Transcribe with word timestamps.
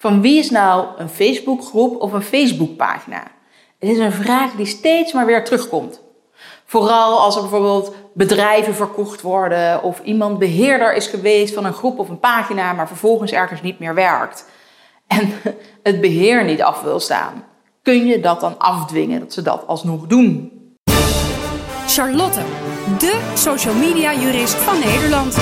Van 0.00 0.20
wie 0.20 0.38
is 0.38 0.50
nou 0.50 0.86
een 0.96 1.08
Facebookgroep 1.08 2.00
of 2.00 2.12
een 2.12 2.22
Facebookpagina? 2.22 3.22
Het 3.78 3.90
is 3.90 3.98
een 3.98 4.12
vraag 4.12 4.52
die 4.52 4.66
steeds 4.66 5.12
maar 5.12 5.26
weer 5.26 5.44
terugkomt. 5.44 6.00
Vooral 6.64 7.20
als 7.20 7.34
er 7.34 7.40
bijvoorbeeld 7.40 7.94
bedrijven 8.14 8.74
verkocht 8.74 9.20
worden 9.20 9.82
of 9.82 10.00
iemand 10.04 10.38
beheerder 10.38 10.94
is 10.94 11.06
geweest 11.06 11.54
van 11.54 11.64
een 11.64 11.72
groep 11.72 11.98
of 11.98 12.08
een 12.08 12.20
pagina, 12.20 12.72
maar 12.72 12.86
vervolgens 12.86 13.32
ergens 13.32 13.62
niet 13.62 13.78
meer 13.78 13.94
werkt 13.94 14.46
en 15.06 15.32
het 15.82 16.00
beheer 16.00 16.44
niet 16.44 16.62
af 16.62 16.82
wil 16.82 17.00
staan. 17.00 17.44
Kun 17.82 18.06
je 18.06 18.20
dat 18.20 18.40
dan 18.40 18.58
afdwingen 18.58 19.20
dat 19.20 19.32
ze 19.32 19.42
dat 19.42 19.66
alsnog 19.66 20.06
doen? 20.06 20.52
Charlotte, 21.86 22.40
de 22.98 23.32
social 23.34 23.74
media 23.74 24.14
jurist 24.14 24.54
van 24.54 24.78
Nederland. 24.78 25.36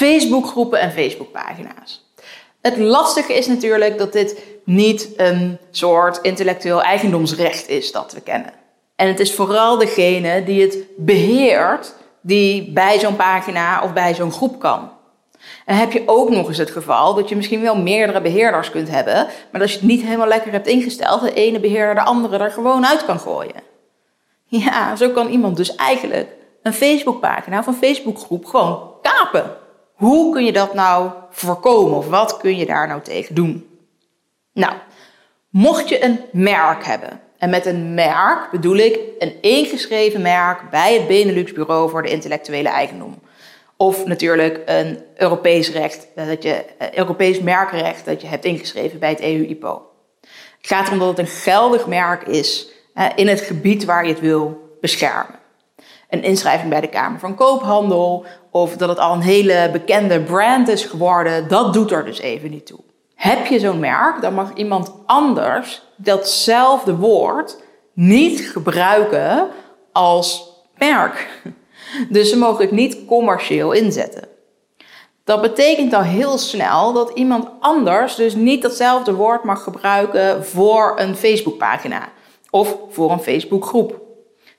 Facebookgroepen 0.00 0.80
en 0.80 0.92
Facebookpagina's. 0.92 2.12
Het 2.60 2.78
lastige 2.78 3.34
is 3.34 3.46
natuurlijk 3.46 3.98
dat 3.98 4.12
dit 4.12 4.42
niet 4.64 5.08
een 5.16 5.58
soort 5.70 6.18
intellectueel 6.22 6.82
eigendomsrecht 6.82 7.68
is 7.68 7.92
dat 7.92 8.12
we 8.12 8.20
kennen. 8.20 8.52
En 8.96 9.08
het 9.08 9.20
is 9.20 9.34
vooral 9.34 9.78
degene 9.78 10.44
die 10.44 10.62
het 10.62 10.78
beheert, 10.96 11.94
die 12.20 12.72
bij 12.72 12.98
zo'n 12.98 13.16
pagina 13.16 13.82
of 13.82 13.92
bij 13.92 14.14
zo'n 14.14 14.32
groep 14.32 14.60
kan. 14.60 14.90
En 15.64 15.76
heb 15.76 15.92
je 15.92 16.02
ook 16.06 16.30
nog 16.30 16.48
eens 16.48 16.58
het 16.58 16.70
geval 16.70 17.14
dat 17.14 17.28
je 17.28 17.36
misschien 17.36 17.62
wel 17.62 17.76
meerdere 17.76 18.20
beheerders 18.20 18.70
kunt 18.70 18.90
hebben, 18.90 19.26
maar 19.50 19.60
dat 19.60 19.70
je 19.70 19.76
het 19.76 19.86
niet 19.86 20.02
helemaal 20.02 20.28
lekker 20.28 20.52
hebt 20.52 20.66
ingesteld, 20.66 21.20
de 21.20 21.32
ene 21.32 21.60
beheerder 21.60 21.94
de 21.94 22.04
andere 22.04 22.38
er 22.38 22.50
gewoon 22.50 22.86
uit 22.86 23.04
kan 23.04 23.20
gooien. 23.20 23.62
Ja, 24.44 24.96
zo 24.96 25.10
kan 25.10 25.28
iemand 25.28 25.56
dus 25.56 25.74
eigenlijk 25.74 26.28
een 26.62 26.72
Facebookpagina 26.72 27.58
of 27.58 27.66
een 27.66 27.74
Facebookgroep 27.74 28.44
gewoon 28.44 28.90
kapen. 29.02 29.68
Hoe 30.00 30.32
kun 30.32 30.44
je 30.44 30.52
dat 30.52 30.74
nou 30.74 31.10
voorkomen 31.30 31.96
of 31.96 32.08
wat 32.08 32.36
kun 32.36 32.56
je 32.56 32.66
daar 32.66 32.88
nou 32.88 33.00
tegen 33.00 33.34
doen? 33.34 33.68
Nou, 34.52 34.72
mocht 35.48 35.88
je 35.88 36.04
een 36.04 36.20
merk 36.32 36.84
hebben, 36.84 37.20
en 37.38 37.50
met 37.50 37.66
een 37.66 37.94
merk 37.94 38.50
bedoel 38.50 38.76
ik 38.76 38.98
een 39.18 39.34
ingeschreven 39.40 40.22
merk 40.22 40.70
bij 40.70 40.94
het 40.94 41.06
Benelux 41.06 41.52
Bureau 41.52 41.90
voor 41.90 42.02
de 42.02 42.10
Intellectuele 42.10 42.68
Eigendom. 42.68 43.18
Of 43.76 44.04
natuurlijk 44.04 44.62
een 44.66 45.02
Europees 45.16 45.70
recht, 45.70 46.06
eh, 46.14 46.26
dat 46.26 46.42
je, 46.42 46.64
eh, 46.78 46.92
Europees 46.92 47.40
merkrecht 47.40 48.04
dat 48.04 48.20
je 48.20 48.26
hebt 48.26 48.44
ingeschreven 48.44 48.98
bij 48.98 49.10
het 49.10 49.20
EU-IPO. 49.20 49.82
Het 50.56 50.66
gaat 50.66 50.86
erom 50.86 50.98
dat 50.98 51.08
het 51.08 51.18
een 51.18 51.26
geldig 51.26 51.86
merk 51.86 52.22
is 52.22 52.68
eh, 52.94 53.06
in 53.14 53.28
het 53.28 53.40
gebied 53.40 53.84
waar 53.84 54.06
je 54.06 54.12
het 54.12 54.20
wil 54.20 54.76
beschermen. 54.80 55.39
Een 56.10 56.22
inschrijving 56.22 56.70
bij 56.70 56.80
de 56.80 56.88
Kamer 56.88 57.18
van 57.18 57.34
Koophandel 57.34 58.24
of 58.50 58.76
dat 58.76 58.88
het 58.88 58.98
al 58.98 59.12
een 59.12 59.20
hele 59.20 59.68
bekende 59.72 60.20
brand 60.20 60.68
is 60.68 60.84
geworden, 60.84 61.48
dat 61.48 61.72
doet 61.72 61.90
er 61.90 62.04
dus 62.04 62.20
even 62.20 62.50
niet 62.50 62.66
toe. 62.66 62.80
Heb 63.14 63.46
je 63.46 63.58
zo'n 63.58 63.80
merk, 63.80 64.20
dan 64.20 64.34
mag 64.34 64.54
iemand 64.54 64.92
anders 65.06 65.82
datzelfde 65.96 66.96
woord 66.96 67.62
niet 67.92 68.40
gebruiken 68.40 69.48
als 69.92 70.52
merk. 70.78 71.28
Dus 72.08 72.30
ze 72.30 72.36
mogen 72.36 72.64
het 72.64 72.70
niet 72.70 73.04
commercieel 73.06 73.72
inzetten. 73.72 74.28
Dat 75.24 75.40
betekent 75.40 75.92
al 75.94 76.02
heel 76.02 76.38
snel 76.38 76.92
dat 76.92 77.10
iemand 77.14 77.48
anders 77.60 78.14
dus 78.14 78.34
niet 78.34 78.62
datzelfde 78.62 79.14
woord 79.14 79.44
mag 79.44 79.62
gebruiken 79.62 80.44
voor 80.44 80.92
een 80.96 81.16
Facebookpagina 81.16 82.08
of 82.50 82.76
voor 82.90 83.10
een 83.10 83.20
Facebookgroep. 83.20 84.09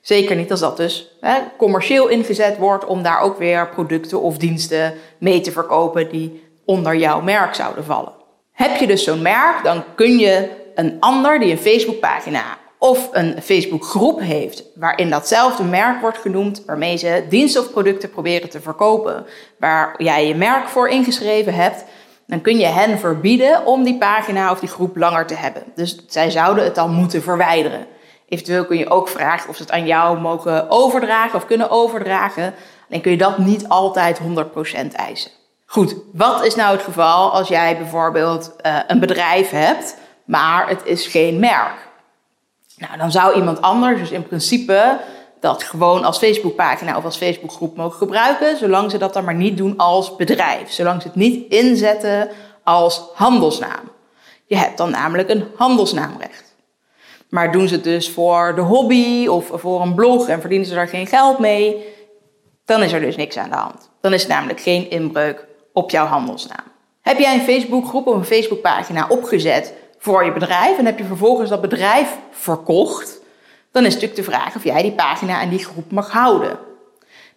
Zeker 0.02 0.36
niet 0.36 0.50
als 0.50 0.60
dat 0.60 0.76
dus 0.76 1.16
hè, 1.20 1.38
commercieel 1.56 2.08
ingezet 2.08 2.58
wordt 2.58 2.84
om 2.84 3.02
daar 3.02 3.20
ook 3.20 3.38
weer 3.38 3.68
producten 3.68 4.20
of 4.20 4.36
diensten 4.36 4.94
mee 5.18 5.40
te 5.40 5.52
verkopen 5.52 6.10
die 6.10 6.42
onder 6.64 6.96
jouw 6.96 7.20
merk 7.20 7.54
zouden 7.54 7.84
vallen. 7.84 8.12
Heb 8.52 8.76
je 8.76 8.86
dus 8.86 9.04
zo'n 9.04 9.22
merk, 9.22 9.64
dan 9.64 9.84
kun 9.94 10.18
je 10.18 10.48
een 10.74 10.96
ander 11.00 11.38
die 11.38 11.50
een 11.50 11.58
Facebookpagina 11.58 12.58
of 12.78 13.08
een 13.12 13.42
Facebookgroep 13.42 14.20
heeft 14.20 14.64
waarin 14.74 15.10
datzelfde 15.10 15.64
merk 15.64 16.00
wordt 16.00 16.18
genoemd, 16.18 16.62
waarmee 16.66 16.96
ze 16.96 17.24
diensten 17.28 17.62
of 17.62 17.70
producten 17.70 18.10
proberen 18.10 18.50
te 18.50 18.60
verkopen, 18.60 19.26
waar 19.58 19.94
jij 20.02 20.26
je 20.26 20.34
merk 20.34 20.68
voor 20.68 20.88
ingeschreven 20.88 21.54
hebt, 21.54 21.84
dan 22.26 22.40
kun 22.40 22.58
je 22.58 22.66
hen 22.66 22.98
verbieden 22.98 23.66
om 23.66 23.82
die 23.82 23.98
pagina 23.98 24.50
of 24.50 24.60
die 24.60 24.68
groep 24.68 24.96
langer 24.96 25.26
te 25.26 25.34
hebben. 25.34 25.62
Dus 25.74 26.04
zij 26.06 26.30
zouden 26.30 26.64
het 26.64 26.74
dan 26.74 26.90
moeten 26.90 27.22
verwijderen. 27.22 27.86
Eventueel 28.32 28.64
kun 28.64 28.78
je 28.78 28.90
ook 28.90 29.08
vragen 29.08 29.48
of 29.48 29.56
ze 29.56 29.62
het 29.62 29.70
aan 29.70 29.86
jou 29.86 30.20
mogen 30.20 30.70
overdragen 30.70 31.38
of 31.38 31.46
kunnen 31.46 31.70
overdragen. 31.70 32.54
Dan 32.88 33.00
kun 33.00 33.10
je 33.10 33.16
dat 33.16 33.38
niet 33.38 33.68
altijd 33.68 34.20
100% 34.20 34.24
eisen. 34.92 35.30
Goed, 35.66 35.94
wat 36.12 36.44
is 36.44 36.54
nou 36.54 36.72
het 36.72 36.82
geval 36.82 37.32
als 37.32 37.48
jij 37.48 37.76
bijvoorbeeld 37.76 38.52
uh, 38.66 38.78
een 38.86 38.98
bedrijf 39.00 39.50
hebt, 39.50 39.96
maar 40.24 40.68
het 40.68 40.80
is 40.84 41.06
geen 41.06 41.38
merk? 41.38 41.88
Nou, 42.76 42.96
dan 42.98 43.10
zou 43.10 43.34
iemand 43.34 43.60
anders 43.60 43.98
dus 43.98 44.10
in 44.10 44.26
principe 44.26 45.00
dat 45.40 45.62
gewoon 45.62 46.04
als 46.04 46.18
Facebookpagina 46.18 46.96
of 46.96 47.04
als 47.04 47.16
Facebookgroep 47.16 47.76
mogen 47.76 47.98
gebruiken, 47.98 48.56
zolang 48.56 48.90
ze 48.90 48.98
dat 48.98 49.14
dan 49.14 49.24
maar 49.24 49.34
niet 49.34 49.56
doen 49.56 49.76
als 49.76 50.16
bedrijf, 50.16 50.70
zolang 50.70 51.02
ze 51.02 51.08
het 51.08 51.16
niet 51.16 51.50
inzetten 51.50 52.28
als 52.64 53.02
handelsnaam. 53.14 53.90
Je 54.46 54.56
hebt 54.56 54.78
dan 54.78 54.90
namelijk 54.90 55.28
een 55.28 55.46
handelsnaamrecht. 55.56 56.51
Maar 57.32 57.52
doen 57.52 57.68
ze 57.68 57.74
het 57.74 57.84
dus 57.84 58.10
voor 58.10 58.54
de 58.54 58.60
hobby 58.60 59.26
of 59.26 59.50
voor 59.54 59.82
een 59.82 59.94
blog 59.94 60.28
en 60.28 60.40
verdienen 60.40 60.66
ze 60.66 60.74
daar 60.74 60.88
geen 60.88 61.06
geld 61.06 61.38
mee, 61.38 61.84
dan 62.64 62.82
is 62.82 62.92
er 62.92 63.00
dus 63.00 63.16
niks 63.16 63.36
aan 63.36 63.50
de 63.50 63.56
hand. 63.56 63.90
Dan 64.00 64.12
is 64.12 64.22
het 64.22 64.30
namelijk 64.30 64.60
geen 64.60 64.90
inbreuk 64.90 65.46
op 65.72 65.90
jouw 65.90 66.06
handelsnaam. 66.06 66.64
Heb 67.00 67.18
jij 67.18 67.34
een 67.34 67.40
Facebookgroep 67.40 68.06
of 68.06 68.14
een 68.14 68.24
Facebookpagina 68.24 69.06
opgezet 69.08 69.74
voor 69.98 70.24
je 70.24 70.32
bedrijf 70.32 70.78
en 70.78 70.86
heb 70.86 70.98
je 70.98 71.04
vervolgens 71.04 71.50
dat 71.50 71.60
bedrijf 71.60 72.18
verkocht, 72.30 73.20
dan 73.70 73.84
is 73.84 73.94
natuurlijk 73.94 74.20
de 74.20 74.30
vraag 74.30 74.56
of 74.56 74.64
jij 74.64 74.82
die 74.82 74.92
pagina 74.92 75.40
en 75.40 75.48
die 75.48 75.64
groep 75.64 75.92
mag 75.92 76.10
houden. 76.10 76.58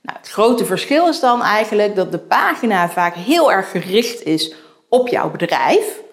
Nou, 0.02 0.18
het 0.18 0.30
grote 0.30 0.66
verschil 0.66 1.08
is 1.08 1.20
dan 1.20 1.42
eigenlijk 1.42 1.96
dat 1.96 2.12
de 2.12 2.20
pagina 2.20 2.90
vaak 2.90 3.16
heel 3.16 3.52
erg 3.52 3.72
gericht 3.72 4.24
is 4.24 4.54
op 4.90 5.08
jouw 5.08 5.32
bedrijf. 5.32 6.04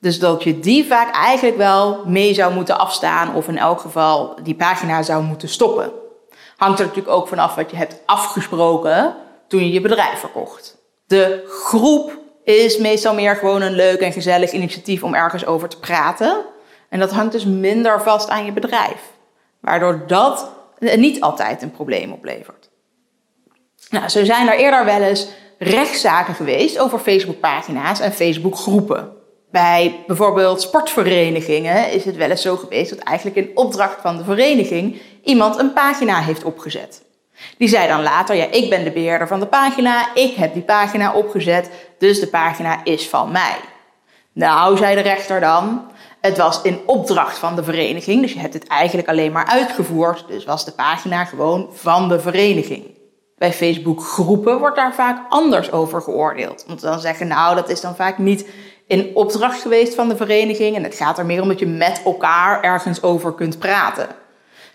Dus 0.00 0.18
dat 0.18 0.42
je 0.42 0.60
die 0.60 0.86
vaak 0.86 1.14
eigenlijk 1.14 1.56
wel 1.56 2.02
mee 2.06 2.34
zou 2.34 2.54
moeten 2.54 2.78
afstaan 2.78 3.34
of 3.34 3.48
in 3.48 3.58
elk 3.58 3.80
geval 3.80 4.36
die 4.42 4.54
pagina 4.54 5.02
zou 5.02 5.22
moeten 5.22 5.48
stoppen. 5.48 5.92
Hangt 6.56 6.78
er 6.78 6.86
natuurlijk 6.86 7.16
ook 7.16 7.28
vanaf 7.28 7.54
wat 7.54 7.70
je 7.70 7.76
hebt 7.76 8.02
afgesproken 8.06 9.16
toen 9.48 9.60
je 9.60 9.72
je 9.72 9.80
bedrijf 9.80 10.18
verkocht. 10.18 10.76
De 11.06 11.44
groep 11.48 12.18
is 12.44 12.78
meestal 12.78 13.14
meer 13.14 13.36
gewoon 13.36 13.62
een 13.62 13.74
leuk 13.74 14.00
en 14.00 14.12
gezellig 14.12 14.52
initiatief 14.52 15.02
om 15.02 15.14
ergens 15.14 15.46
over 15.46 15.68
te 15.68 15.78
praten. 15.78 16.44
En 16.88 16.98
dat 16.98 17.10
hangt 17.10 17.32
dus 17.32 17.44
minder 17.44 18.02
vast 18.02 18.28
aan 18.28 18.44
je 18.44 18.52
bedrijf. 18.52 19.12
Waardoor 19.60 20.04
dat 20.06 20.50
niet 20.78 21.20
altijd 21.20 21.62
een 21.62 21.70
probleem 21.70 22.12
oplevert. 22.12 22.70
Nou, 23.90 24.08
zo 24.08 24.24
zijn 24.24 24.48
er 24.48 24.58
eerder 24.58 24.84
wel 24.84 25.02
eens 25.02 25.28
rechtszaken 25.58 26.34
geweest 26.34 26.78
over 26.78 26.98
Facebookpagina's 26.98 28.00
en 28.00 28.12
Facebookgroepen. 28.12 29.17
Bij 29.50 30.04
bijvoorbeeld 30.06 30.60
sportverenigingen 30.60 31.92
is 31.92 32.04
het 32.04 32.16
wel 32.16 32.30
eens 32.30 32.42
zo 32.42 32.56
geweest 32.56 32.90
dat 32.90 32.98
eigenlijk 32.98 33.36
in 33.36 33.50
opdracht 33.56 34.00
van 34.00 34.16
de 34.16 34.24
vereniging 34.24 35.00
iemand 35.24 35.58
een 35.58 35.72
pagina 35.72 36.20
heeft 36.20 36.44
opgezet. 36.44 37.02
Die 37.58 37.68
zei 37.68 37.88
dan 37.88 38.02
later, 38.02 38.36
ja, 38.36 38.50
ik 38.50 38.70
ben 38.70 38.84
de 38.84 38.90
beheerder 38.90 39.28
van 39.28 39.40
de 39.40 39.46
pagina, 39.46 40.14
ik 40.14 40.34
heb 40.34 40.52
die 40.52 40.62
pagina 40.62 41.14
opgezet, 41.14 41.70
dus 41.98 42.20
de 42.20 42.26
pagina 42.26 42.84
is 42.84 43.08
van 43.08 43.32
mij. 43.32 43.56
Nou, 44.32 44.76
zei 44.76 44.94
de 44.94 45.00
rechter 45.00 45.40
dan, 45.40 45.90
het 46.20 46.36
was 46.36 46.62
in 46.62 46.80
opdracht 46.86 47.38
van 47.38 47.56
de 47.56 47.64
vereniging, 47.64 48.20
dus 48.22 48.32
je 48.32 48.38
hebt 48.38 48.54
het 48.54 48.66
eigenlijk 48.66 49.08
alleen 49.08 49.32
maar 49.32 49.46
uitgevoerd, 49.46 50.24
dus 50.28 50.44
was 50.44 50.64
de 50.64 50.72
pagina 50.72 51.24
gewoon 51.24 51.68
van 51.72 52.08
de 52.08 52.20
vereniging. 52.20 52.84
Bij 53.36 53.52
Facebook 53.52 54.02
groepen 54.02 54.58
wordt 54.58 54.76
daar 54.76 54.94
vaak 54.94 55.26
anders 55.28 55.72
over 55.72 56.02
geoordeeld. 56.02 56.64
Want 56.66 56.80
dan 56.80 57.00
zeggen, 57.00 57.26
nou, 57.26 57.54
dat 57.54 57.68
is 57.68 57.80
dan 57.80 57.96
vaak 57.96 58.18
niet 58.18 58.46
in 58.88 59.10
opdracht 59.14 59.60
geweest 59.60 59.94
van 59.94 60.08
de 60.08 60.16
vereniging 60.16 60.76
en 60.76 60.82
het 60.82 60.94
gaat 60.94 61.18
er 61.18 61.26
meer 61.26 61.42
om 61.42 61.48
dat 61.48 61.58
je 61.58 61.66
met 61.66 62.02
elkaar 62.04 62.62
ergens 62.62 63.02
over 63.02 63.32
kunt 63.32 63.58
praten. 63.58 64.08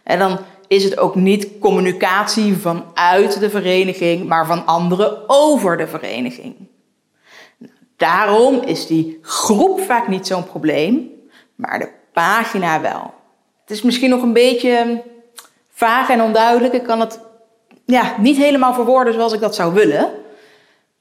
En 0.04 0.20
dan 0.20 0.40
is 0.68 0.84
het 0.84 0.98
ook 0.98 1.16
niet 1.16 1.60
communicatie 1.60 2.58
vanuit 2.58 3.40
de 3.40 3.50
vereniging, 3.50 4.28
maar 4.28 4.46
van 4.46 4.66
anderen 4.66 5.30
over 5.30 5.78
de 5.78 5.88
vereniging. 5.88 6.56
Daarom 7.98 8.62
is 8.62 8.88
die 8.88 9.20
groep 9.22 9.82
vaak 9.82 10.08
niet 10.08 10.28
zo'n 10.28 10.46
probleem, 10.46 11.10
maar 11.56 11.80
de 11.80 11.90
pagina 12.14 12.82
wel. 12.82 13.14
Het 13.62 13.72
is 13.72 13.82
misschien 13.82 14.10
nog 14.10 14.22
een 14.22 14.34
beetje 14.34 15.04
vaag 15.70 16.10
en 16.10 16.22
onduidelijk. 16.22 16.74
Ik 16.74 16.84
kan 16.84 17.00
het 17.00 17.20
ja, 17.86 18.16
niet 18.18 18.38
helemaal 18.38 18.74
verwoorden 18.74 19.14
zoals 19.14 19.34
ik 19.34 19.40
dat 19.40 19.56
zou 19.56 19.74
willen. 19.74 20.23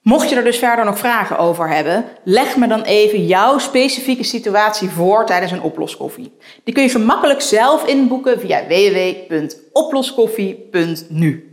Mocht 0.02 0.28
je 0.28 0.36
er 0.36 0.44
dus 0.44 0.58
verder 0.58 0.84
nog 0.84 0.98
vragen 0.98 1.38
over 1.38 1.68
hebben, 1.68 2.04
leg 2.24 2.56
me 2.56 2.66
dan 2.66 2.82
even 2.82 3.26
jouw 3.26 3.58
specifieke 3.58 4.24
situatie 4.24 4.88
voor 4.88 5.26
tijdens 5.26 5.52
een 5.52 5.62
oploskoffie. 5.62 6.32
Die 6.64 6.74
kun 6.74 6.82
je 6.82 6.88
gemakkelijk 6.88 7.40
zelf 7.40 7.86
inboeken 7.86 8.40
via 8.40 8.66
www.oploskoffie.nu. 8.66 11.51